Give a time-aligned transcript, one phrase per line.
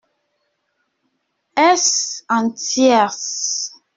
[1.57, 3.71] Est-ce en tierce?